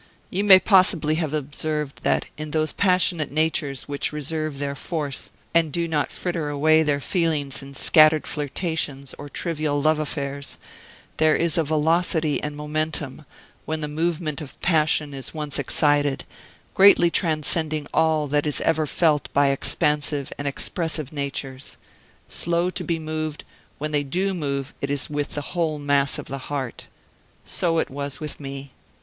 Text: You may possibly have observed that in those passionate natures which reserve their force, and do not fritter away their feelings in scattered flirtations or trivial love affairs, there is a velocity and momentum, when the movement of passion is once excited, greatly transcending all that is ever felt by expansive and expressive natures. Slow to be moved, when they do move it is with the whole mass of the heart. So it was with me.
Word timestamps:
You 0.31 0.43
may 0.43 0.57
possibly 0.57 1.13
have 1.21 1.31
observed 1.31 2.01
that 2.01 2.25
in 2.35 2.49
those 2.49 2.73
passionate 2.73 3.29
natures 3.31 3.83
which 3.87 4.11
reserve 4.11 4.57
their 4.57 4.73
force, 4.73 5.29
and 5.53 5.71
do 5.71 5.87
not 5.87 6.11
fritter 6.11 6.49
away 6.49 6.81
their 6.81 6.99
feelings 6.99 7.61
in 7.61 7.75
scattered 7.75 8.25
flirtations 8.25 9.13
or 9.19 9.29
trivial 9.29 9.79
love 9.79 9.99
affairs, 9.99 10.57
there 11.17 11.35
is 11.35 11.55
a 11.55 11.63
velocity 11.63 12.41
and 12.41 12.57
momentum, 12.57 13.27
when 13.65 13.81
the 13.81 13.87
movement 13.87 14.41
of 14.41 14.59
passion 14.61 15.13
is 15.13 15.35
once 15.35 15.59
excited, 15.59 16.25
greatly 16.73 17.11
transcending 17.11 17.85
all 17.93 18.27
that 18.27 18.47
is 18.47 18.59
ever 18.61 18.87
felt 18.87 19.29
by 19.33 19.49
expansive 19.49 20.33
and 20.39 20.47
expressive 20.47 21.13
natures. 21.13 21.77
Slow 22.27 22.71
to 22.71 22.83
be 22.83 22.97
moved, 22.97 23.43
when 23.77 23.91
they 23.91 24.01
do 24.01 24.33
move 24.33 24.73
it 24.81 24.89
is 24.89 25.11
with 25.11 25.35
the 25.35 25.41
whole 25.53 25.77
mass 25.77 26.17
of 26.17 26.25
the 26.25 26.39
heart. 26.49 26.87
So 27.45 27.77
it 27.77 27.91
was 27.91 28.19
with 28.19 28.39
me. 28.39 28.71